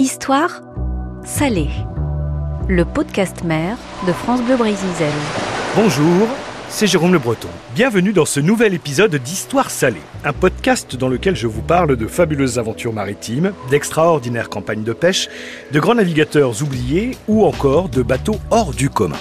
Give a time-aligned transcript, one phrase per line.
[0.00, 0.62] Histoire
[1.24, 1.70] salée.
[2.68, 4.86] Le podcast mère de France Bleu Brésil.
[5.74, 6.28] Bonjour,
[6.68, 7.48] c'est Jérôme Le Breton.
[7.74, 12.06] Bienvenue dans ce nouvel épisode d'Histoire salée, un podcast dans lequel je vous parle de
[12.06, 15.28] fabuleuses aventures maritimes, d'extraordinaires campagnes de pêche,
[15.72, 19.18] de grands navigateurs oubliés ou encore de bateaux hors du commun.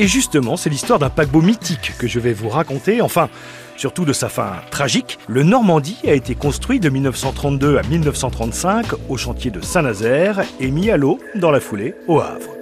[0.00, 3.28] Et justement, c'est l'histoire d'un paquebot mythique que je vais vous raconter, enfin,
[3.76, 5.18] surtout de sa fin tragique.
[5.26, 10.90] Le Normandie a été construit de 1932 à 1935 au chantier de Saint-Nazaire et mis
[10.92, 12.54] à l'eau dans la foulée au Havre.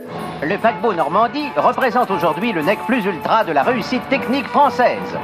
[0.42, 5.19] Le paquebot Normandie représente aujourd'hui le nec plus ultra de la réussite technique française.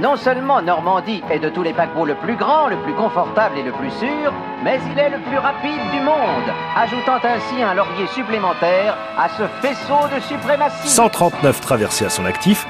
[0.00, 3.64] Non seulement Normandie est de tous les paquebots le plus grand, le plus confortable et
[3.64, 8.06] le plus sûr, mais il est le plus rapide du monde, ajoutant ainsi un laurier
[8.14, 10.88] supplémentaire à ce faisceau de suprématie.
[10.88, 12.64] 139 traversées à son actif,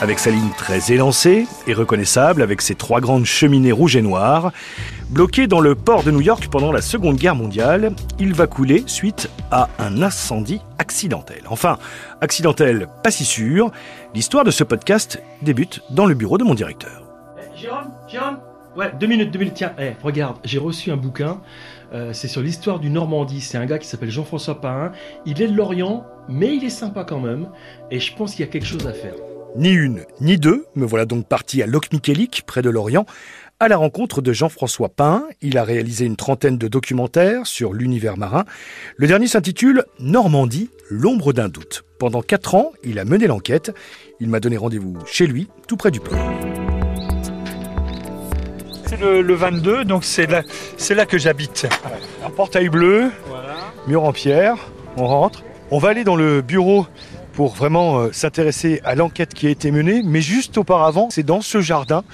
[0.00, 4.52] avec sa ligne très élancée et reconnaissable avec ses trois grandes cheminées rouges et noires.
[5.10, 8.84] Bloqué dans le port de New York pendant la Seconde Guerre mondiale, il va couler
[8.86, 11.42] suite à un incendie accidentel.
[11.48, 11.78] Enfin,
[12.20, 13.70] accidentel, pas si sûr.
[14.14, 17.02] L'histoire de ce podcast débute dans le bureau de mon directeur.
[17.38, 18.38] Eh, Jérôme Jérôme
[18.76, 19.54] Ouais, deux minutes, deux minutes.
[19.54, 21.40] Tiens, eh, regarde, j'ai reçu un bouquin.
[21.92, 23.40] Euh, c'est sur l'histoire du Normandie.
[23.40, 24.90] C'est un gars qui s'appelle Jean-François Pain.
[25.26, 27.48] Il est de Lorient, mais il est sympa quand même.
[27.92, 29.14] Et je pense qu'il y a quelque chose à faire.
[29.56, 33.06] Ni une, ni deux, me voilà donc parti à Locmiquélic, près de Lorient,
[33.60, 35.22] à la rencontre de Jean-François Pain.
[35.42, 38.44] Il a réalisé une trentaine de documentaires sur l'univers marin.
[38.96, 41.84] Le dernier s'intitule Normandie, l'ombre d'un doute.
[42.00, 43.72] Pendant quatre ans, il a mené l'enquête.
[44.18, 46.18] Il m'a donné rendez-vous chez lui, tout près du port.
[48.86, 50.42] C'est le, le 22, donc c'est là,
[50.76, 51.68] c'est là que j'habite.
[52.26, 53.12] Un portail bleu,
[53.86, 54.56] mur en pierre,
[54.96, 55.44] on rentre.
[55.70, 56.86] On va aller dans le bureau
[57.34, 61.40] pour vraiment euh, s'intéresser à l'enquête qui a été menée, mais juste auparavant, c'est dans
[61.40, 62.04] ce jardin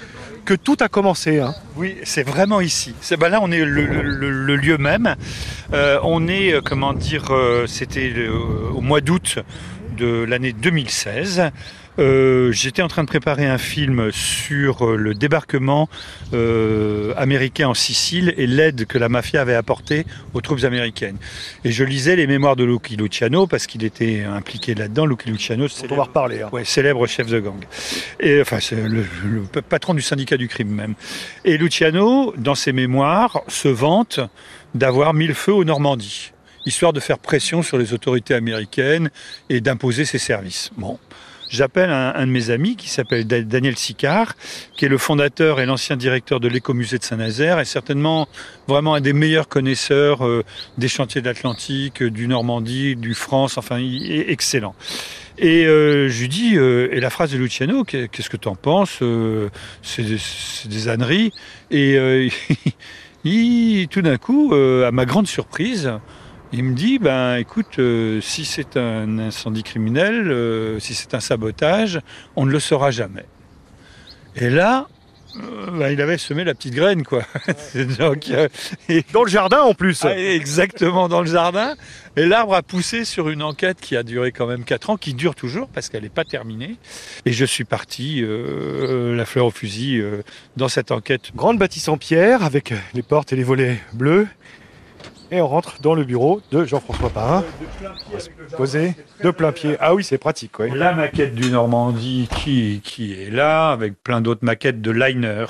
[0.45, 1.39] que tout a commencé.
[1.39, 1.53] hein.
[1.75, 2.95] Oui, c'est vraiment ici.
[3.19, 5.15] Ben là, on est le, lieu même.
[5.73, 7.31] Euh, on est, euh, comment dire,
[7.67, 8.27] c'était
[8.73, 9.39] au mois d'août
[9.97, 11.51] de l'année 2016.
[11.99, 15.89] Euh, j'étais en train de préparer un film sur euh, le débarquement
[16.33, 21.17] euh, américain en Sicile et l'aide que la mafia avait apportée aux troupes américaines.
[21.65, 25.05] Et je lisais les mémoires de Lucky Luciano parce qu'il était impliqué là-dedans.
[25.05, 26.41] Lucky Luciano, c'est On va reparler.
[26.41, 26.49] hein.
[26.53, 27.59] Ouais, célèbre chef de gang.
[28.19, 30.93] Et enfin, c'est le, le patron du syndicat du crime même.
[31.43, 34.21] Et Luciano, dans ses mémoires, se vante
[34.75, 36.31] d'avoir mis le feu aux Normandie,
[36.65, 39.11] histoire de faire pression sur les autorités américaines
[39.49, 40.71] et d'imposer ses services.
[40.77, 40.97] Bon.
[41.51, 44.35] J'appelle un, de mes amis qui s'appelle Da- Daniel Sicard,
[44.77, 48.29] qui est le fondateur et l'ancien directeur de l'écomusée de Saint-Nazaire et certainement
[48.69, 50.45] vraiment un des meilleurs connaisseurs euh,
[50.77, 54.75] des chantiers de l'Atlantique, du Normandie, du France, enfin, il est excellent.
[55.37, 58.47] Et euh, je lui dis, euh, et la phrase de Luciano, qu'est- qu'est-ce que tu
[58.47, 58.99] en penses
[59.81, 61.31] C'est des- des âneries.
[61.69, 62.29] Et
[63.91, 65.91] tout d'un coup, à ma grande surprise,
[66.53, 71.19] il me dit, ben écoute, euh, si c'est un incendie criminel, euh, si c'est un
[71.19, 71.99] sabotage,
[72.35, 73.25] on ne le saura jamais.
[74.35, 74.87] Et là,
[75.37, 77.23] euh, ben, il avait semé la petite graine, quoi.
[77.99, 78.29] Donc,
[78.89, 80.03] et- Dans le jardin en plus.
[80.03, 81.73] ah, exactement dans le jardin.
[82.17, 85.13] Et l'arbre a poussé sur une enquête qui a duré quand même 4 ans, qui
[85.13, 86.75] dure toujours parce qu'elle n'est pas terminée.
[87.25, 90.03] Et je suis parti, la fleur au fusil,
[90.57, 91.31] dans cette enquête.
[91.33, 94.27] Grande bâtisse en pierre avec les portes et les volets bleus.
[95.33, 97.43] Et on rentre dans le bureau de Jean-François Pain.
[98.57, 99.77] Posé de plein pied.
[99.79, 100.59] Ah oui, c'est pratique.
[100.59, 100.69] ouais.
[100.75, 105.45] La maquette du Normandie qui, qui est là, avec plein d'autres maquettes de liners.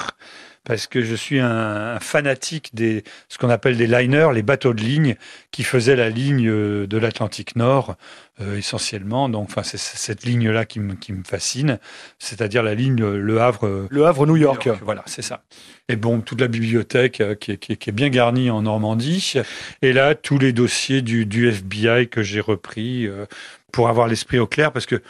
[0.63, 4.73] Parce que je suis un, un fanatique des ce qu'on appelle des liners, les bateaux
[4.75, 5.15] de ligne
[5.51, 7.95] qui faisaient la ligne euh, de l'Atlantique Nord
[8.41, 9.27] euh, essentiellement.
[9.27, 11.79] Donc, enfin, c'est cette ligne-là qui me, qui me fascine,
[12.19, 13.65] c'est-à-dire la ligne euh, Le Havre.
[13.65, 14.69] euh, Le Havre-New York.
[14.83, 15.43] Voilà, c'est ça.
[15.89, 19.33] Et bon, toute la bibliothèque qui, est, qui est- qui est bien garnie en Normandie.
[19.81, 23.25] Et là, tous les dossiers du, du FBI que j'ai repris euh,
[23.73, 25.01] pour avoir l'esprit au clair, parce que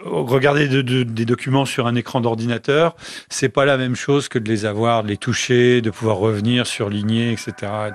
[0.00, 2.96] regarder de- de- des documents sur un écran d'ordinateur,
[3.28, 6.66] c'est pas la même chose que de les avoir, de les toucher, de pouvoir revenir,
[6.66, 7.52] surligner, etc.
[7.62, 7.92] Euh.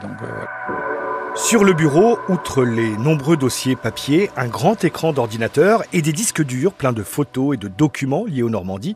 [1.36, 6.44] Sur le bureau, outre les nombreux dossiers papier, un grand écran d'ordinateur et des disques
[6.44, 8.94] durs pleins de photos et de documents liés aux Normandies.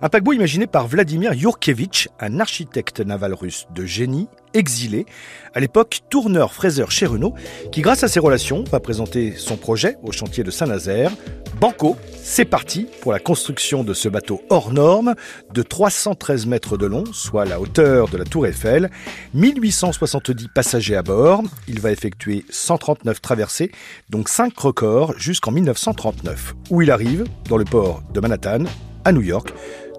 [0.00, 5.06] Un paquebot imaginé par Vladimir Yurkevitch, un architecte naval russe de génie, exilé,
[5.52, 7.34] à l'époque tourneur-fraiseur chez Renault,
[7.70, 11.12] qui grâce à ses relations va présenter son projet au chantier de Saint-Nazaire.
[11.60, 15.14] Banco, c'est parti pour la construction de ce bateau hors norme
[15.52, 18.90] de 313 mètres de long, soit la hauteur de la tour Eiffel,
[19.34, 21.42] 1870 passagers à bord.
[21.68, 23.70] Il va effectuer 139 traversées,
[24.10, 27.24] donc 5 records jusqu'en 1939, où il arrive?
[27.48, 28.64] Dans le port de Manhattan,
[29.04, 29.52] à New York,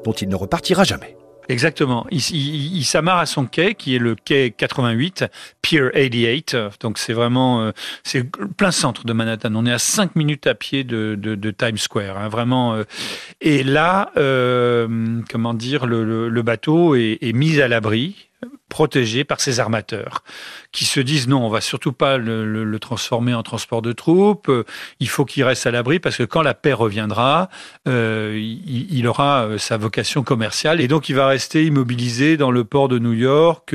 [0.04, 1.16] dont il ne repartira jamais.
[1.50, 2.06] Exactement.
[2.12, 5.25] Il, il, il s'amarre à son quai, qui est le quai 88,
[5.62, 6.57] Pier 88.
[6.81, 7.71] Donc c'est vraiment, euh,
[8.03, 8.24] c'est
[8.57, 9.53] plein centre de Manhattan.
[9.56, 12.18] On est à 5 minutes à pied de, de, de Times Square.
[12.18, 12.74] Hein, vraiment.
[12.74, 12.83] euh.
[13.42, 18.27] Et là, euh, comment dire, le, le, le bateau est, est mis à l'abri
[18.69, 20.23] protégé par ses armateurs,
[20.71, 24.65] qui se disent non, on va surtout pas le, transformer en transport de troupes, euh,
[24.99, 27.49] il faut qu'il reste à l'abri parce que quand la paix reviendra,
[27.87, 32.65] euh, il, aura euh, sa vocation commerciale et donc il va rester immobilisé dans le
[32.65, 33.73] port de New York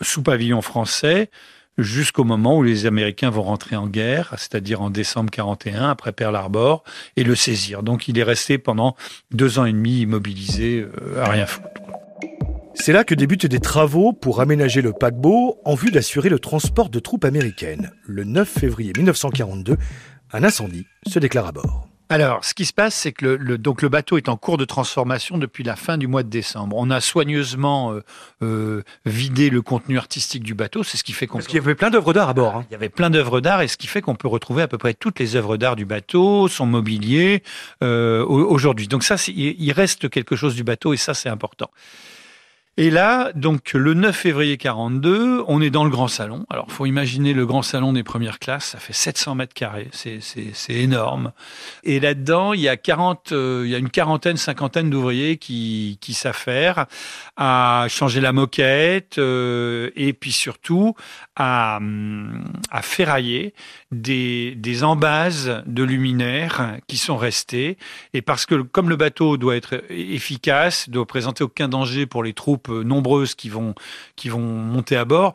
[0.00, 1.30] sous pavillon français
[1.76, 6.34] jusqu'au moment où les Américains vont rentrer en guerre, c'est-à-dire en décembre 41, après Pearl
[6.34, 6.82] Harbor,
[7.16, 7.84] et le saisir.
[7.84, 8.96] Donc il est resté pendant
[9.30, 11.68] deux ans et demi immobilisé à rien foutre.
[12.80, 16.88] C'est là que débutent des travaux pour aménager le paquebot en vue d'assurer le transport
[16.88, 17.92] de troupes américaines.
[18.06, 19.76] Le 9 février 1942,
[20.32, 21.88] un incendie se déclare à bord.
[22.10, 24.56] Alors, ce qui se passe, c'est que le, le, donc le bateau est en cours
[24.56, 26.76] de transformation depuis la fin du mois de décembre.
[26.78, 28.02] On a soigneusement euh,
[28.42, 30.82] euh, vidé le contenu artistique du bateau.
[30.82, 31.38] C'est ce qui fait qu'on.
[31.38, 32.56] Parce qu'il y avait plein d'œuvres d'art à bord.
[32.56, 32.64] Hein.
[32.70, 34.78] Il y avait plein d'œuvres d'art, et ce qui fait qu'on peut retrouver à peu
[34.78, 37.42] près toutes les œuvres d'art du bateau, son mobilier
[37.82, 38.88] euh, aujourd'hui.
[38.88, 41.70] Donc ça, il reste quelque chose du bateau, et ça, c'est important.
[42.80, 46.46] Et là, donc le 9 février 42, on est dans le grand salon.
[46.48, 50.20] Alors, faut imaginer le grand salon des premières classes, ça fait 700 mètres carrés, c'est
[50.68, 51.32] énorme.
[51.82, 55.98] Et là-dedans, il y a 40, euh, il y a une quarantaine, cinquantaine d'ouvriers qui
[56.12, 56.86] s'affairent
[57.36, 60.94] à changer la moquette euh, et puis surtout
[61.34, 61.80] à
[62.70, 63.54] à ferrailler
[63.92, 67.78] des des embases de luminaires qui sont restés.
[68.12, 72.34] Et parce que comme le bateau doit être efficace, doit présenter aucun danger pour les
[72.34, 73.74] troupes nombreuses qui vont,
[74.16, 75.34] qui vont monter à bord.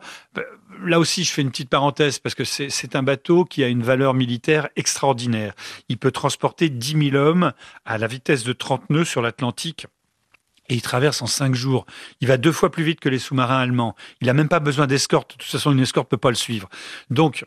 [0.84, 3.82] Là aussi, je fais une petite parenthèse parce que c'est un bateau qui a une
[3.82, 5.54] valeur militaire extraordinaire.
[5.88, 7.52] Il peut transporter 10 000 hommes
[7.84, 9.86] à la vitesse de 30 nœuds sur l'Atlantique.
[10.68, 11.84] Et il traverse en cinq jours.
[12.20, 13.94] Il va deux fois plus vite que les sous-marins allemands.
[14.20, 15.32] Il n'a même pas besoin d'escorte.
[15.32, 16.70] De toute façon, une escorte peut pas le suivre.
[17.10, 17.44] Donc,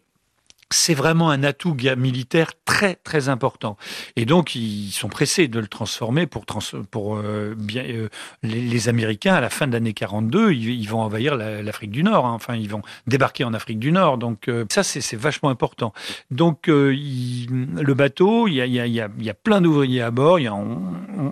[0.70, 3.78] c'est vraiment un atout militaire très très important.
[4.16, 6.60] Et donc ils sont pressés de le transformer pour trans
[6.92, 8.10] pour euh, bien euh,
[8.44, 12.04] les, les, Américains à la fin de l'année 42, ils, ils, vont envahir l'Afrique du
[12.04, 12.26] Nord.
[12.26, 12.34] Hein.
[12.34, 14.18] Enfin, ils vont débarquer en Afrique du Nord.
[14.18, 15.94] Donc euh, ça c'est vachement important.
[16.32, 19.62] Donc euh, il, le bateau, il y a, il y a, il y a plein
[19.62, 20.40] d'ouvriers à bord.
[20.40, 20.82] Il y a, on,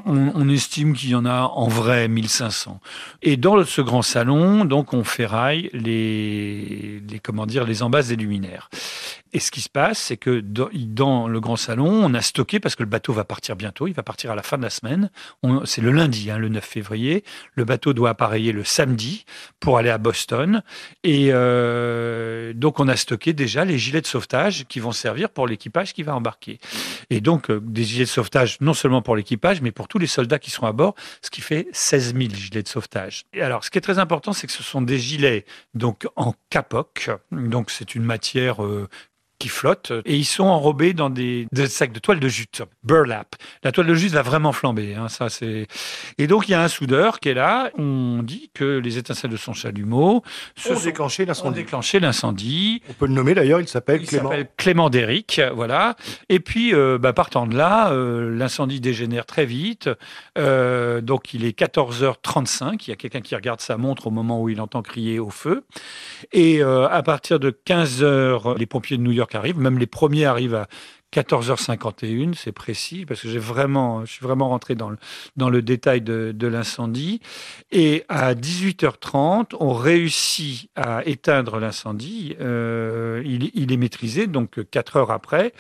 [0.06, 2.80] on, on estime qu'il y en a en vrai 1500.
[3.22, 8.16] Et dans ce grand salon, donc on ferraille les, les comment dire les embases des
[8.16, 8.70] luminaires.
[9.36, 12.74] Et ce qui se passe, c'est que dans le grand salon, on a stocké, parce
[12.78, 15.10] que le bateau va partir bientôt, il va partir à la fin de la semaine,
[15.66, 19.26] c'est le lundi, hein, le 9 février, le bateau doit appareiller le samedi
[19.60, 20.64] pour aller à Boston.
[21.04, 25.48] Et euh, donc on a stocké déjà les gilets de sauvetage qui vont servir pour
[25.48, 26.60] l'équipage qui va embarquer.
[27.10, 30.08] Et donc euh, des gilets de sauvetage non seulement pour l'équipage, mais pour tous les
[30.08, 33.26] soldats qui seront à bord, ce qui fait 16 000 gilets de sauvetage.
[33.34, 35.44] Et alors ce qui est très important, c'est que ce sont des gilets
[35.74, 38.88] donc en capoc, donc c'est une matière euh,
[39.40, 43.36] qui flottent et ils sont enrobés dans des, des, sacs de toile de jute, burlap.
[43.64, 45.68] La toile de jute va vraiment flamber, hein, ça c'est.
[46.18, 47.72] Et donc il y a un soudeur qui est là.
[47.78, 50.24] On dit que les étincelles de son chalumeau
[50.70, 51.56] ont déclenché l'incendie.
[51.56, 52.82] déclenché l'incendie.
[52.90, 53.60] On peut le nommer d'ailleurs.
[53.60, 54.32] Il s'appelle Clément.
[54.58, 55.96] Clément Déric, voilà.
[56.30, 59.90] Et puis euh, bah, partant de là, euh, l'incendie dégénère très vite.
[60.38, 62.84] Euh, donc il est 14h35.
[62.86, 65.30] Il y a quelqu'un qui regarde sa montre au moment où il entend crier au
[65.30, 65.64] feu.
[66.32, 70.26] Et euh, à partir de 15h, les pompiers de New York arrivent, même les premiers
[70.26, 70.68] arrivent à
[71.16, 74.98] 14h51, c'est précis, parce que j'ai vraiment, je suis vraiment rentré dans le,
[75.38, 77.22] dans le détail de, de l'incendie.
[77.72, 82.36] Et à 18h30, on réussit à éteindre l'incendie.
[82.42, 85.54] Euh, il, est maîtrisé, donc 4 heures après,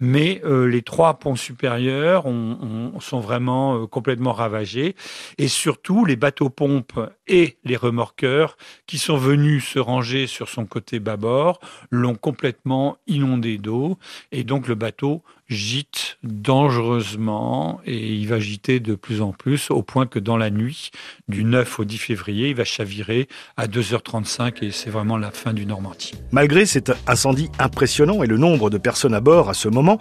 [0.00, 4.96] mais euh, les trois ponts supérieurs ont, ont, sont vraiment euh, complètement ravagés.
[5.36, 11.00] Et surtout, les bateaux-pompes et les remorqueurs qui sont venus se ranger sur son côté
[11.00, 13.98] bâbord l'ont complètement inondé d'eau.
[14.30, 15.01] Et donc, le bateau
[15.48, 20.50] gîte dangereusement et il va gîter de plus en plus au point que dans la
[20.50, 20.90] nuit
[21.28, 25.52] du 9 au 10 février, il va chavirer à 2h35 et c'est vraiment la fin
[25.52, 26.12] du Normandie.
[26.30, 29.98] Malgré cet incendie impressionnant et le nombre de personnes à bord à ce moment,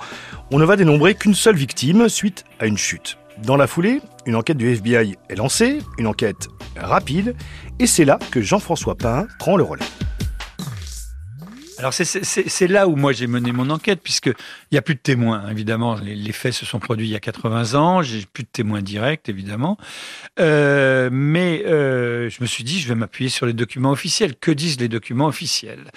[0.51, 3.17] on ne va dénombrer qu'une seule victime suite à une chute.
[3.43, 7.35] Dans la foulée, une enquête du FBI est lancée, une enquête rapide,
[7.79, 9.85] et c'est là que Jean-François Pain prend le relais.
[11.81, 14.35] Alors c'est là où moi j'ai mené mon enquête, puisqu'il
[14.71, 15.95] n'y a plus de témoins, évidemment.
[15.95, 18.83] Les, les, faits se sont produits il y a 80 ans, j'ai plus de témoins
[18.83, 19.77] directs, évidemment.
[20.39, 24.35] Euh, mais euh, je me suis dit, je vais m'appuyer sur les documents officiels.
[24.35, 25.89] Que disent les documents officiels?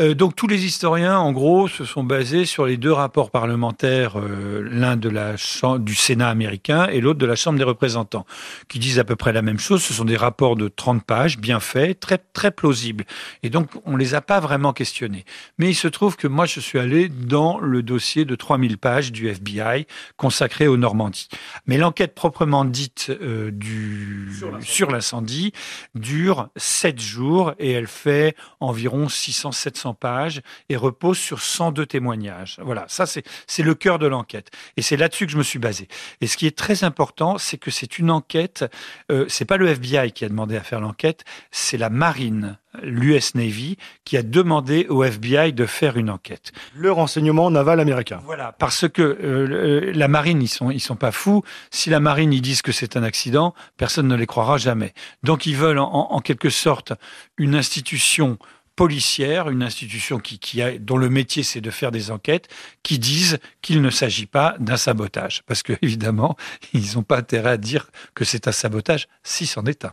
[0.00, 4.18] Euh, donc tous les historiens, en gros, se sont basés sur les deux rapports parlementaires,
[4.18, 5.34] euh, l'un de la
[5.78, 8.26] du Sénat américain et l'autre de la Chambre des représentants,
[8.68, 9.82] qui disent à peu près la même chose.
[9.82, 13.04] Ce sont des rapports de 30 pages, bien faits, très très plausibles.
[13.42, 15.24] Et donc on les a pas vraiment questionnés.
[15.58, 19.12] Mais il se trouve que moi je suis allé dans le dossier de 3000 pages
[19.12, 21.28] du FBI consacré aux Normandie.
[21.66, 24.30] Mais l'enquête proprement dite euh, du
[24.60, 25.52] sur l'incendie
[25.94, 32.58] dure 7 jours et elle fait environ 600-700 pages et repose sur 102 témoignages.
[32.62, 34.50] Voilà, ça c'est le cœur de l'enquête.
[34.76, 35.88] Et c'est là-dessus que je me suis basé.
[36.20, 38.64] Et ce qui est très important, c'est que c'est une enquête,
[39.10, 43.34] euh, c'est pas le FBI qui a demandé à faire l'enquête, c'est la marine l'US
[43.34, 46.52] Navy qui a demandé au FBI de faire une enquête.
[46.74, 48.20] Le renseignement naval américain.
[48.24, 51.42] Voilà, parce que euh, la marine, ils sont, ils sont pas fous.
[51.70, 54.94] Si la marine, ils disent que c'est un accident, personne ne les croira jamais.
[55.22, 56.92] Donc ils veulent en, quelque sorte
[57.36, 58.38] une institution
[58.76, 62.48] policière, une institution qui, qui a, dont le métier c'est de faire des enquêtes,
[62.82, 65.42] qui disent qu'il ne s'agit pas d'un sabotage.
[65.46, 66.36] Parce que évidemment,
[66.72, 69.92] ils n'ont pas intérêt à dire que c'est un sabotage si c'en est un.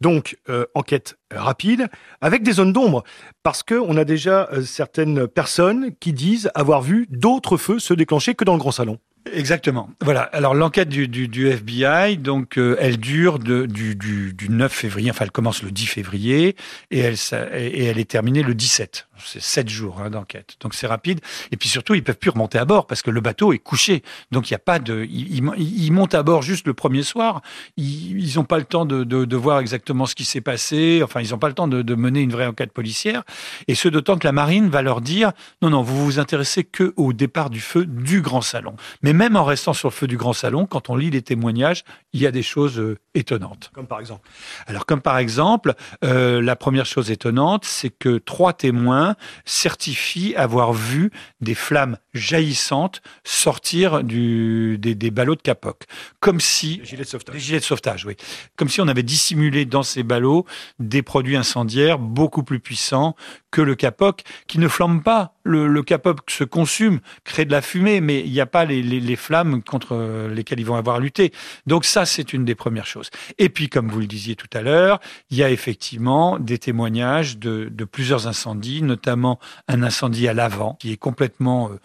[0.00, 1.88] Donc, euh, enquête rapide,
[2.20, 3.04] avec des zones d'ombre,
[3.42, 8.34] parce qu'on a déjà euh, certaines personnes qui disent avoir vu d'autres feux se déclencher
[8.34, 8.98] que dans le grand salon.
[9.32, 9.88] Exactement.
[10.02, 10.22] Voilà.
[10.22, 14.70] Alors l'enquête du, du, du, FBI, donc euh, elle dure de, du, du, du, 9
[14.70, 16.56] février, enfin elle commence le 10 février
[16.90, 17.16] et elle,
[17.54, 19.08] et elle est terminée le 17.
[19.18, 20.56] C'est sept jours hein, d'enquête.
[20.60, 21.20] Donc c'est rapide.
[21.52, 24.02] Et puis surtout, ils peuvent plus remonter à bord parce que le bateau est couché.
[24.30, 25.06] Donc il n'y a pas de.
[25.10, 27.42] Ils, ils, montent à bord juste le premier soir.
[27.76, 31.00] Ils n'ont pas le temps de, de, de, voir exactement ce qui s'est passé.
[31.02, 33.22] Enfin, ils n'ont pas le temps de, de, mener une vraie enquête policière.
[33.68, 36.92] Et ce d'autant que la marine va leur dire non, non, vous vous intéressez que
[36.96, 38.74] au départ du feu du grand salon.
[39.02, 41.84] Mais même en restant sur le feu du grand salon, quand on lit les témoignages,
[42.12, 43.70] il y a des choses euh, étonnantes.
[43.74, 44.28] Comme par exemple?
[44.66, 49.03] Alors comme par exemple, euh, la première chose étonnante, c'est que trois témoins
[49.44, 55.84] certifie avoir vu des flammes jaillissantes sortir du, des, ballots de capoc.
[56.20, 56.78] Comme si...
[56.78, 57.34] Des gilets de sauvetage.
[57.34, 58.16] Des gilets de sauvetage, oui.
[58.56, 60.46] Comme si on avait dissimulé dans ces ballots
[60.78, 63.16] des produits incendiaires beaucoup plus puissants
[63.50, 65.34] que le capoc, qui ne flambe pas.
[65.44, 68.82] Le, le capoc se consume, crée de la fumée, mais il n'y a pas les,
[68.82, 71.32] les, les, flammes contre lesquelles ils vont avoir lutté.
[71.66, 73.10] Donc ça, c'est une des premières choses.
[73.38, 77.38] Et puis, comme vous le disiez tout à l'heure, il y a effectivement des témoignages
[77.38, 81.78] de, de plusieurs incendies, notamment un incendie à l'avant, qui est complètement euh,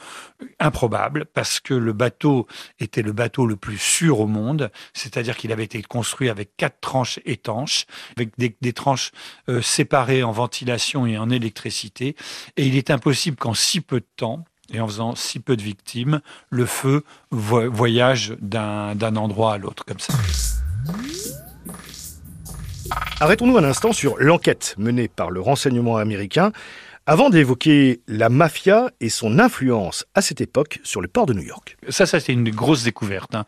[0.59, 2.47] improbable, parce que le bateau
[2.79, 6.79] était le bateau le plus sûr au monde, c'est-à-dire qu'il avait été construit avec quatre
[6.81, 7.85] tranches étanches,
[8.15, 9.11] avec des, tranches
[9.49, 12.15] euh, séparées en ventilation et en électricité,
[12.57, 15.63] et il est impossible qu'en si peu de temps, et en faisant si peu de
[15.63, 20.13] victimes, le feu voyage d'un endroit à l'autre comme ça.
[23.19, 26.51] Arrêtons-nous un instant sur l'enquête menée par le renseignement américain
[27.09, 31.41] avant d'évoquer la mafia et son influence à cette époque sur le port de New
[31.41, 31.75] York.
[31.89, 33.33] Ça, ça c'est une grosse découverte.
[33.33, 33.45] Hein.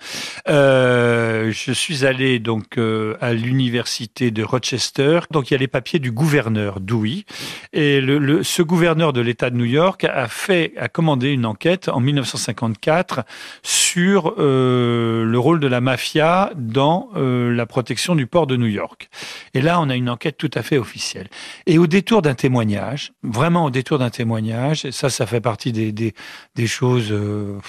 [0.50, 5.20] Euh, je suis allé donc euh, à l'université de Rochester.
[5.30, 7.26] Donc il y a les papiers du gouverneur Dewey
[7.72, 8.02] et
[8.42, 13.26] ce gouverneur de l'État de New York a fait, a commandé une enquête en 1954
[13.62, 19.10] sur euh, le rôle de la mafia dans la protection du port de New York.
[19.54, 21.28] Et là, on a une enquête tout à fait officielle.
[21.68, 24.86] Et au détour d'un témoignage, vraiment au détour d'un témoignage.
[24.86, 27.60] Et ça, ça fait partie des, des, choses, euh,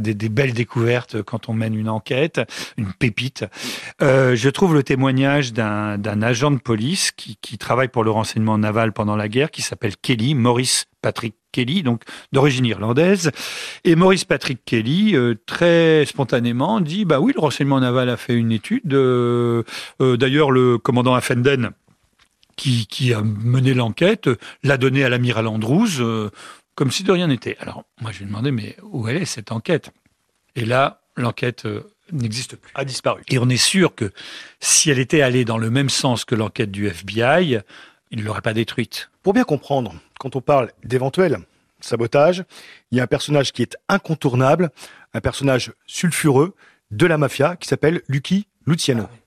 [0.00, 2.40] des, belles découvertes quand on mène une enquête,
[2.76, 3.44] une pépite.
[4.02, 8.58] Euh, je trouve le témoignage d'un agent de police qui, qui travaille pour le renseignement
[8.58, 13.30] naval pendant la guerre, qui s'appelle Kelly, Maurice Patrick Kelly, donc d'origine irlandaise.
[13.84, 18.34] Et Maurice Patrick Kelly, euh, très spontanément, dit bah oui, le renseignement naval a fait
[18.34, 18.86] une étude.
[18.86, 21.72] D'ailleurs, le commandant Affenden
[22.60, 24.28] qui, qui a mené l'enquête,
[24.62, 26.30] l'a donné à l'amiral Andrews, euh,
[26.74, 27.56] comme si de rien n'était.
[27.58, 29.90] Alors, moi, je lui ai demandé, mais où elle est cette enquête?
[30.56, 32.70] Et là, l'enquête euh, n'existe plus.
[32.74, 33.22] A disparu.
[33.28, 34.12] Et on est sûr que
[34.60, 37.60] si elle était allée dans le même sens que l'enquête du FBI,
[38.10, 39.10] il ne l'aurait pas détruite.
[39.22, 41.38] Pour bien comprendre, quand on parle d'éventuel
[41.80, 42.44] sabotage,
[42.90, 44.68] il y a un personnage qui est incontournable,
[45.14, 46.54] un personnage sulfureux
[46.90, 49.04] de la mafia qui s'appelle Lucky Luciano.
[49.10, 49.19] Ah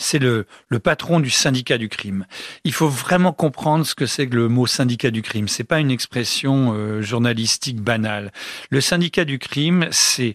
[0.00, 2.26] c'est le, le, patron du syndicat du crime.
[2.64, 5.46] Il faut vraiment comprendre ce que c'est que le mot syndicat du crime.
[5.46, 8.32] C'est pas une expression euh, journalistique banale.
[8.70, 10.34] Le syndicat du crime, c'est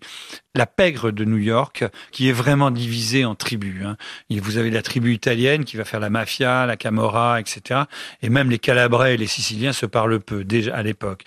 [0.55, 3.83] la pègre de New York, qui est vraiment divisée en tribus.
[3.85, 3.97] Hein.
[4.29, 7.81] Vous avez la tribu italienne qui va faire la mafia, la camorra, etc.
[8.21, 11.25] Et même les Calabrais et les Siciliens se parlent peu déjà à l'époque.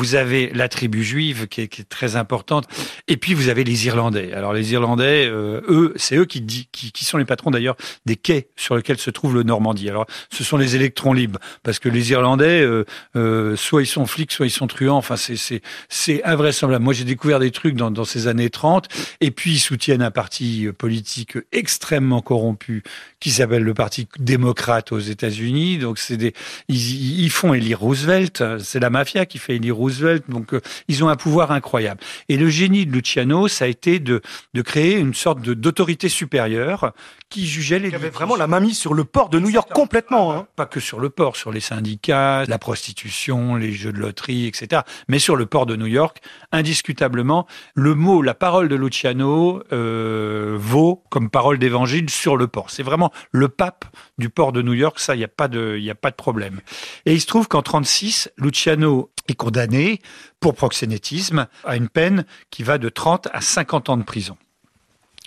[0.00, 2.66] Vous avez la tribu juive qui est, très importante.
[3.06, 4.32] Et puis vous avez les Irlandais.
[4.32, 6.64] Alors les Irlandais, euh, eux, c'est eux qui,
[7.04, 7.76] sont les patrons d'ailleurs
[8.06, 9.90] des quais sur lesquels se trouve le Normandie.
[9.90, 14.06] Alors ce sont les électrons libres parce que les Irlandais, euh, euh, soit ils sont
[14.06, 14.96] flics, soit ils sont truands.
[14.96, 16.82] Enfin c'est invraisemblable.
[16.82, 18.88] Moi j'ai découvert des trucs dans, ces années 30.
[19.20, 22.84] Et puis ils soutiennent un parti politique extrêmement corrompu
[23.20, 25.76] qui s'appelle le Parti démocrate aux États-Unis.
[25.76, 26.32] Donc c'est des
[26.68, 28.42] ils, ils font élire Roosevelt.
[28.60, 29.89] C'est la mafia qui fait élire Roosevelt
[30.28, 32.00] donc euh, ils ont un pouvoir incroyable.
[32.28, 34.20] Et le génie de Luciano, ça a été de,
[34.54, 36.92] de créer une sorte d'autorité supérieure
[37.28, 37.88] qui jugeait les.
[37.88, 40.32] Il y avait vraiment la mamie sur le port de New York complètement.
[40.32, 40.46] Hein.
[40.56, 44.82] Pas que sur le port, sur les syndicats, la prostitution, les jeux de loterie, etc.
[45.08, 46.18] Mais sur le port de New York,
[46.52, 52.70] indiscutablement, le mot, la parole de Luciano euh, vaut comme parole d'évangile sur le port.
[52.70, 53.84] C'est vraiment le pape
[54.18, 54.98] du port de New York.
[54.98, 56.60] Ça, il n'y a pas de, il a pas de problème.
[57.06, 60.00] Et il se trouve qu'en 36, Luciano condamné
[60.40, 64.36] pour proxénétisme à une peine qui va de 30 à 50 ans de prison.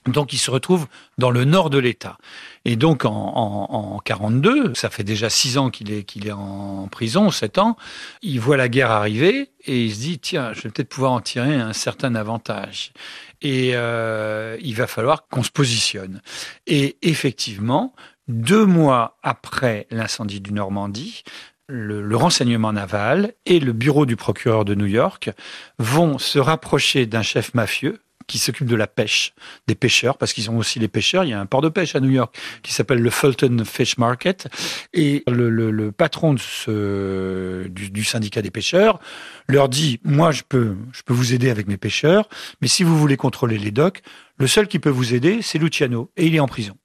[0.05, 2.17] Donc il se retrouve dans le nord de l'État.
[2.65, 6.87] Et donc en, en, 42, ça fait déjà six ans qu'il est, qu'il est en
[6.89, 7.77] prison, sept ans,
[8.21, 11.21] il voit la guerre arriver et il se dit, tiens, je vais peut-être pouvoir en
[11.21, 12.91] tirer un certain avantage.
[13.41, 16.21] Et euh, il va falloir qu'on se positionne.
[16.67, 17.93] Et effectivement,
[18.27, 21.23] deux mois après l'incendie du Normandie,
[21.67, 25.31] le, le, renseignement naval et le bureau du procureur de New York
[25.79, 29.33] vont se rapprocher d'un chef mafieux qui s'occupe de la pêche
[29.67, 31.23] des pêcheurs, parce qu'ils ont aussi les pêcheurs.
[31.23, 33.97] Il y a un port de pêche à New York qui s'appelle le Fulton Fish
[33.97, 34.47] Market.
[34.93, 38.99] Et le, le, le patron de ce, du, du, syndicat des pêcheurs
[39.47, 42.29] leur dit, moi, je peux, je peux vous aider avec mes pêcheurs,
[42.61, 44.01] mais si vous voulez contrôler les docks,
[44.37, 46.09] le seul qui peut vous aider, c'est Luciano.
[46.17, 46.75] Et il est en prison.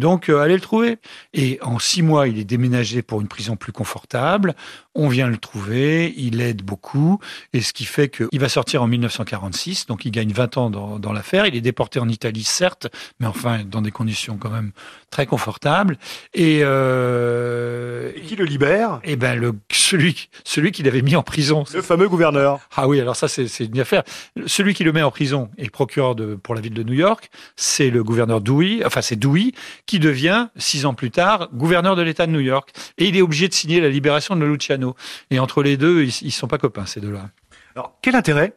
[0.00, 0.98] Donc, euh, allez le trouver.
[1.34, 4.54] Et en six mois, il est déménagé pour une prison plus confortable.
[4.94, 7.20] On vient le trouver, il aide beaucoup,
[7.52, 10.98] et ce qui fait qu'il va sortir en 1946, donc il gagne 20 ans dans,
[10.98, 11.46] dans l'affaire.
[11.46, 12.88] Il est déporté en Italie, certes,
[13.20, 14.72] mais enfin dans des conditions quand même
[15.10, 15.96] très confortables.
[16.34, 19.00] Et, euh, et qui le libère?
[19.04, 21.64] Eh le celui celui qui l'avait mis en prison.
[21.72, 22.58] Le fameux gouverneur.
[22.74, 24.02] Ah oui, alors ça c'est une affaire.
[24.46, 27.30] Celui qui le met en prison et procureur de, pour la ville de New York,
[27.54, 28.84] c'est le gouverneur Dewey.
[28.84, 29.52] Enfin, c'est Dewey
[29.90, 32.70] qui devient, six ans plus tard, gouverneur de l'État de New York.
[32.96, 34.94] Et il est obligé de signer la libération de Luciano.
[35.32, 37.30] Et entre les deux, ils ne sont pas copains, ces deux-là.
[37.74, 38.52] Alors, quel intérêt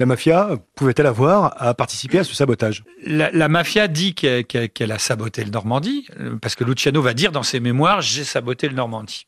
[0.00, 2.84] la mafia pouvait-elle avoir à participer à ce sabotage?
[3.04, 6.06] La, la, mafia dit qu'elle qu qu a saboté le Normandie,
[6.40, 9.26] parce que Luciano va dire dans ses mémoires, j'ai saboté le Normandie.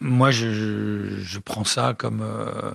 [0.00, 2.72] Moi, je, je, je prends ça comme euh,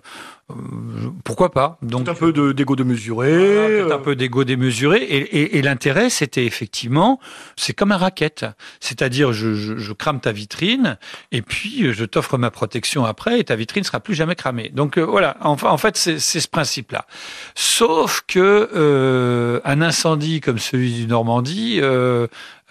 [1.23, 1.79] pourquoi pas?
[1.81, 4.99] Donc un peu d'égo de, démesuré, voilà, un peu d'égo démesuré.
[4.99, 7.19] Et, et, et l'intérêt, c'était effectivement,
[7.55, 8.45] c'est comme un racket,
[8.79, 10.99] c'est-à-dire je, je, je, crame ta vitrine
[11.31, 14.69] et puis je t'offre ma protection après et ta vitrine sera plus jamais cramée.
[14.69, 17.07] Donc euh, voilà, en, en fait, c'est ce principe-là.
[17.55, 21.81] Sauf que euh, un incendie comme celui du Normandie.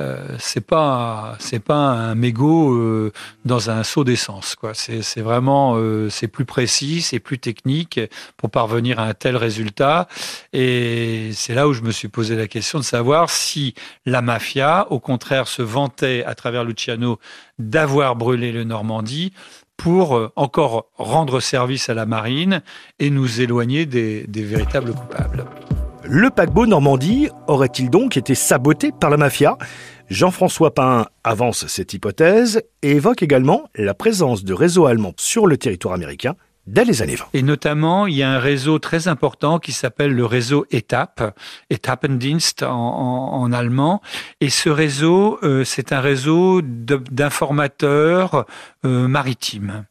[0.01, 3.13] Euh, c'est pas c'est pas un mégot euh,
[3.45, 8.01] dans un seau d'essence quoi c'est vraiment euh, c'est plus précis c'est plus technique
[8.37, 10.09] pour parvenir à un tel résultat
[10.53, 14.89] et c'est là où je me suis posé la question de savoir si la mafia
[14.91, 17.21] au contraire se vantait à travers Luciano
[17.61, 19.33] d'avoir brûlé le Normandie
[19.77, 22.63] pour encore rendre service à la marine
[22.99, 25.45] et nous éloigner des véritables coupables.
[26.07, 29.57] Le paquebot Normandie aurait-il donc été saboté par la mafia
[30.11, 35.57] Jean-François Pain avance cette hypothèse et évoque également la présence de réseaux allemands sur le
[35.57, 36.37] territoire américain
[36.67, 37.25] dès les années 20.
[37.33, 41.35] Et notamment, il y a un réseau très important qui s'appelle le réseau ETAP,
[41.71, 44.03] Etappendienst en, en, allemand.
[44.43, 48.45] Et ce réseau, euh, c'est un réseau d'informateurs
[48.85, 49.85] euh, maritimes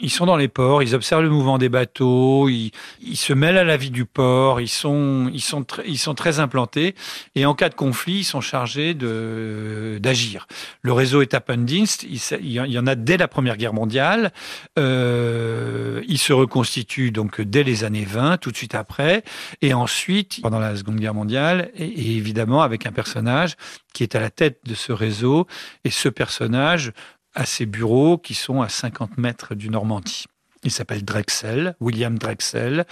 [0.00, 3.58] ils sont dans les ports, ils observent le mouvement des bateaux, ils, ils se mêlent
[3.58, 6.94] à la vie du port, ils sont, ils sont, ils sont très implantés
[7.34, 10.46] et en cas de conflit, ils sont chargés de d'agir.
[10.82, 14.32] Le réseau Etappendienst, il, il y en a dès la Première Guerre mondiale.
[14.78, 19.22] Euh, il se reconstitue donc dès les années 20, tout de suite après,
[19.62, 23.56] et ensuite pendant la Seconde Guerre mondiale, et, et évidemment avec un personnage
[23.92, 25.46] qui est à la tête de ce réseau,
[25.84, 26.92] et ce personnage
[27.34, 30.24] à ses bureaux qui sont à 50 mètres du Normandie.
[30.62, 32.84] Il s'appelle Drexel, William Drexel.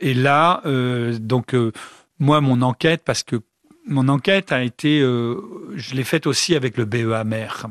[0.00, 1.72] Et là, euh, donc, euh,
[2.18, 3.36] moi, mon enquête, parce que
[3.86, 5.40] mon enquête a été, euh,
[5.74, 7.66] je l'ai faite aussi avec le BEA mer.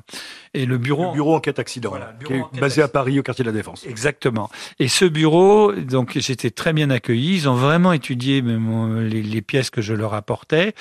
[0.53, 2.87] Et le bureau, Le bureau enquête accident, Voilà, là, bureau qui est enquête basé à.
[2.87, 3.85] Paris, au quartier de la Défense.
[3.87, 4.49] Exactement.
[4.79, 7.35] Et ce bureau, donc j'étais très bien accueilli.
[7.35, 10.73] Ils ont vraiment étudié les, les pièces que je leur apportais.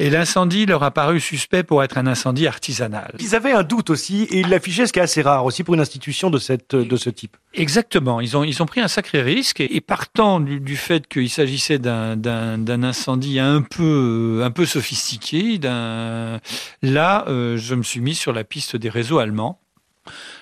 [0.00, 3.14] Et l'incendie leur a paru suspect pour être un incendie artisanal.
[3.20, 5.74] Ils avaient un doute aussi, et ils l'affichaient, ce qui est assez rare aussi pour
[5.74, 7.36] une institution de, cette, de ce type.
[7.52, 8.18] Exactement.
[8.22, 11.28] Ils ont, ils ont pris un sacré risque et, et partant du, du fait qu'il
[11.28, 17.82] s'agissait d'un, d'un, d'un incendie un peu, euh, un peu sophistiqué, là, euh, je me
[17.82, 19.60] suis mis sur la piste des réseaux allemands.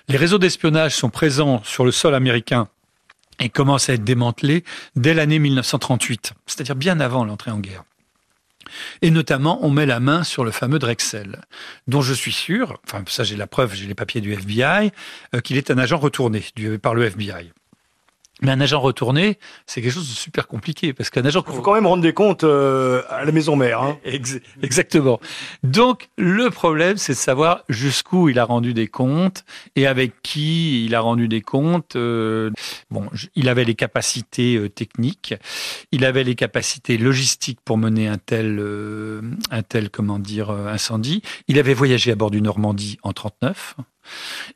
[0.07, 2.68] Les réseaux d'espionnage sont présents sur le sol américain
[3.40, 4.62] et commencent à être démantelés
[4.94, 7.83] dès l'année 1938, c'est-à-dire bien avant l'entrée en guerre.
[9.03, 11.41] Et notamment, on met la main sur le fameux Drexel,
[11.87, 14.91] dont je suis sûr, enfin ça j'ai la preuve, j'ai les papiers du FBI,
[15.35, 16.45] euh, qu'il est un agent retourné
[16.83, 17.53] par le FBI.
[18.42, 21.42] Mais un agent retourné, c'est quelque chose de super compliqué, parce qu'un agent...
[21.48, 23.83] Il faut quand même rendre des comptes euh, à la maison mère.
[23.83, 23.98] Hein.
[24.05, 25.20] Ex- Exactement.
[25.62, 29.44] Donc, le problème, c'est de savoir jusqu'où il a rendu des comptes
[29.77, 31.96] et avec qui il a rendu des comptes.
[31.96, 32.51] Euh,
[32.90, 35.35] bon, il avait les capacités euh, techniques,
[35.92, 39.20] il avait les capacités logistiques pour mener un tel, euh,
[39.51, 41.22] un tel, comment dire, euh, incendie.
[41.48, 43.74] Il avait voyagé à bord du Normandie en 39.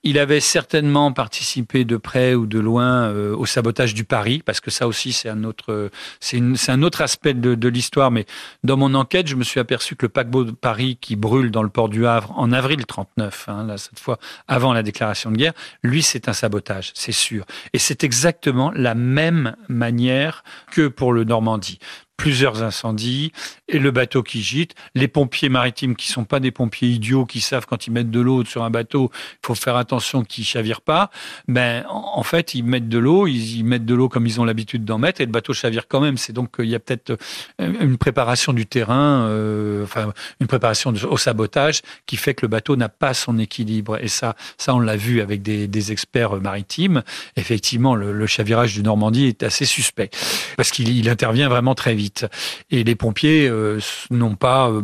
[0.02, 4.60] Il avait certainement participé de près ou de loin euh, au sabotage du Paris, parce
[4.60, 8.10] que ça aussi c'est un autre, c'est un autre aspect de, de l'histoire.
[8.10, 8.26] Mais
[8.64, 11.62] dans mon enquête, je me suis aperçu que le paquebot de Paris qui brûle dans
[11.62, 15.36] le port du Havre en avril 39, hein, là, cette fois avant la déclaration de
[15.36, 17.44] guerre, lui c'est un sabotage, c'est sûr.
[17.72, 21.78] Et c'est exactement la même manière que pour le Normandie
[22.22, 23.32] plusieurs incendies
[23.66, 27.40] et le bateau qui gîte, les pompiers maritimes qui sont pas des pompiers idiots qui
[27.40, 30.82] savent quand ils mettent de l'eau sur un bateau, il faut faire attention qu'ils chavirent
[30.82, 31.10] pas.
[31.48, 34.84] Ben en fait, ils mettent de l'eau, ils, mettent de l'eau comme ils ont l'habitude
[34.84, 36.16] d'en mettre et le bateau chavire quand même.
[36.16, 37.18] C'est donc qu'il y a peut-être
[37.60, 42.48] euh, une préparation du terrain, euh, enfin une préparation au sabotage qui fait que le
[42.48, 43.98] bateau n'a pas son équilibre.
[44.00, 47.02] Et ça, ça on l'a vu avec des, des experts maritimes.
[47.34, 50.10] Effectivement, le, le chavirage du Normandie est assez suspect
[50.56, 52.11] parce qu'il il intervient vraiment très vite.
[52.70, 53.78] Et les pompiers euh,
[54.10, 54.82] n'ont pas, euh,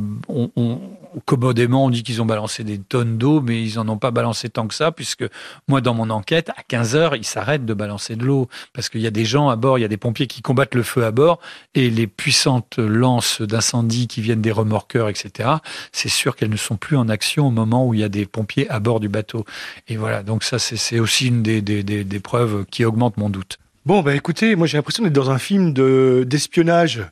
[1.24, 4.48] commodément, on dit qu'ils ont balancé des tonnes d'eau, mais ils en ont pas balancé
[4.48, 5.24] tant que ça, puisque
[5.66, 9.00] moi, dans mon enquête, à 15 heures, ils s'arrêtent de balancer de l'eau, parce qu'il
[9.00, 11.04] y a des gens à bord, il y a des pompiers qui combattent le feu
[11.04, 11.38] à bord,
[11.74, 15.50] et les puissantes lances d'incendie qui viennent des remorqueurs, etc.,
[15.92, 18.26] c'est sûr qu'elles ne sont plus en action au moment où il y a des
[18.26, 19.44] pompiers à bord du bateau.
[19.88, 23.58] Et voilà, donc ça, c'est aussi une des, des preuves qui augmente mon doute.
[23.88, 27.06] Bon, bah écoutez, moi j'ai l'impression d'être dans un film de d'espionnage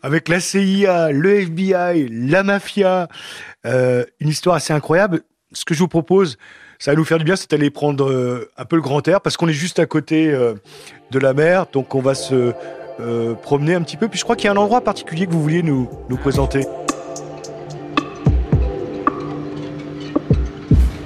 [0.00, 3.08] avec la CIA, le FBI, la mafia,
[3.66, 5.20] euh, une histoire assez incroyable.
[5.52, 6.38] Ce que je vous propose,
[6.78, 9.20] ça va nous faire du bien, c'est d'aller prendre euh, un peu le grand air
[9.20, 10.54] parce qu'on est juste à côté euh,
[11.10, 12.54] de la mer, donc on va se
[13.42, 14.08] promener un petit peu.
[14.08, 16.66] Puis je crois qu'il y a un endroit particulier que vous vouliez nous, nous présenter.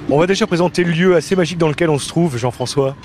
[0.09, 2.95] On va déjà présenter le lieu assez magique dans lequel on se trouve, Jean-François.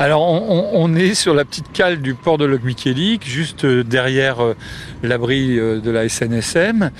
[0.00, 4.56] Alors, on, est sur la petite cale du port de Locmiquélic, juste euh, derrière euh,
[5.02, 6.90] l'abri euh, de la SNSM.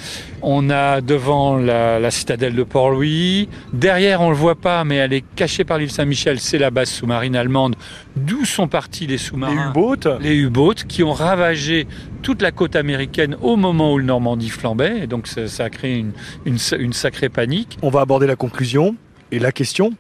[0.43, 3.49] On a devant la, la citadelle de Port-Louis.
[3.73, 6.41] Derrière, on le voit pas, mais elle est cachée par l'île Saint-Michel.
[6.41, 7.75] C'est la base sous-marine allemande,
[8.17, 9.71] d'où sont partis les Les sous-marins.
[9.71, 10.19] U-boats.
[10.21, 11.87] Les U-boats qui ont ravagé
[12.21, 15.05] toute la côte américaine au moment où le Normandie flambait.
[15.05, 16.13] Et donc, ça, ça a créé une,
[16.45, 17.79] une, une sacrée panique.
[17.81, 18.95] On va aborder la conclusion
[19.33, 19.95] et la question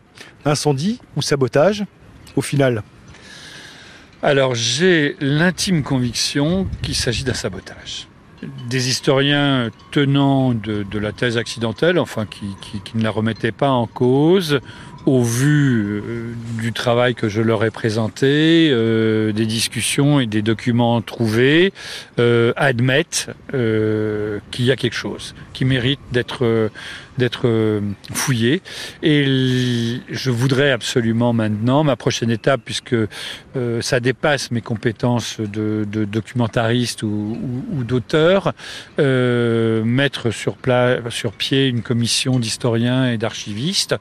[0.44, 1.86] incendie ou sabotage?
[2.36, 2.82] Au final.
[4.22, 8.06] Alors j'ai l'intime conviction qu'il s'agit d'un sabotage.
[8.68, 12.54] Des historiens tenant de, la thèse accidentelle, enfin qui,
[12.94, 14.60] ne la remettaient pas en cause,
[15.06, 20.42] au vu euh, du travail que je leur ai présenté, euh, des discussions et des
[20.42, 21.72] documents trouvés,
[22.18, 26.70] euh, admettent qu'il y a quelque chose qui mérite d'être
[27.20, 27.80] d'être euh,
[28.12, 28.62] fouillé.
[29.04, 35.86] Et je voudrais absolument maintenant, ma prochaine étape, puisque euh, ça dépasse mes compétences de,
[35.90, 37.06] de documentariste ou,
[37.40, 38.52] ou- ou d'auteur,
[38.98, 40.56] euh, mettre sur,
[41.10, 43.94] sur pied une commission d'historiens et d'archivistes,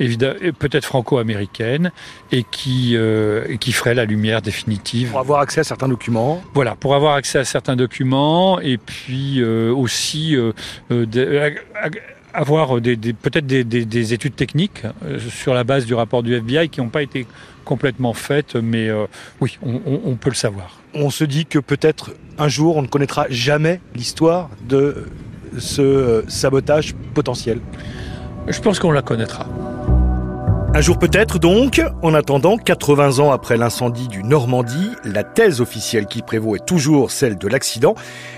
[0.00, 1.90] évidemment peut-être franco-américaine,
[2.32, 5.10] et qui, euh, et qui ferait la lumière définitive.
[5.10, 6.42] Pour avoir accès à certains documents.
[6.54, 10.36] Voilà, pour avoir accès à certains documents et puis aussi
[10.90, 11.52] de-
[12.34, 16.22] avoir des, des- peut-être des, des- des études techniques euh, sur la base du rapport
[16.22, 17.26] du FBI qui n'ont pas été
[17.64, 19.06] complètement faites, mais euh,
[19.40, 20.78] oui, on, on- on peut le savoir.
[20.94, 25.06] On se dit que peut-être un jour on ne connaîtra jamais l'histoire de
[25.58, 27.60] ce euh, sabotage potentiel.
[28.48, 29.46] Je pense qu'on la connaîtra.
[30.76, 36.06] Un jour peut-être donc, en attendant, 80 ans après l'incendie du Normandie, la thèse officielle
[36.06, 37.94] qui prévaut est toujours celle de l'accident,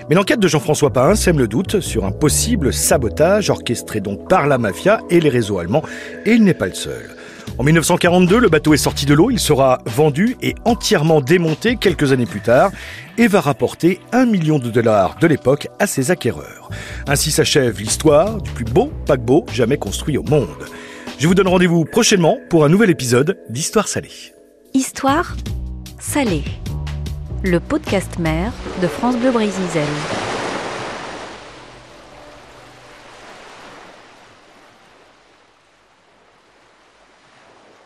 [0.07, 4.45] mais l'enquête de Jean-François Pain sème le doute sur un possible sabotage orchestré donc par
[4.45, 5.81] la mafia et les réseaux allemands,
[6.27, 7.15] et il n'est pas le seul.
[7.57, 12.11] En 1942, le bateau est sorti de l'eau, il sera vendu et entièrement démonté quelques
[12.11, 12.69] années plus tard
[13.17, 16.69] et va rapporter un million de dollars de l'époque à ses acquéreurs.
[17.07, 20.67] Ainsi s'achève l'histoire du plus beau paquebot jamais construit au monde.
[21.19, 24.33] Je vous donne rendez-vous prochainement pour un nouvel épisode d'Histoire salée.
[24.75, 25.35] Histoire
[25.99, 26.43] salée.
[27.43, 28.51] Le podcast mère
[28.83, 29.63] de France Bleu Brésil.